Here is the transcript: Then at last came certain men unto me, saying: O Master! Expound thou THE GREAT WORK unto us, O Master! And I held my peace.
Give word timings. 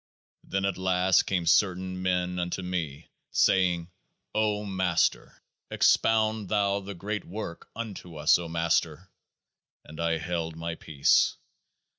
Then 0.43 0.65
at 0.65 0.79
last 0.79 1.27
came 1.27 1.45
certain 1.45 2.01
men 2.01 2.39
unto 2.39 2.63
me, 2.63 3.11
saying: 3.29 3.91
O 4.33 4.65
Master! 4.65 5.43
Expound 5.69 6.49
thou 6.49 6.79
THE 6.79 6.95
GREAT 6.95 7.23
WORK 7.23 7.69
unto 7.75 8.15
us, 8.15 8.39
O 8.39 8.49
Master! 8.49 9.11
And 9.83 9.99
I 9.99 10.17
held 10.17 10.55
my 10.55 10.73
peace. 10.73 11.37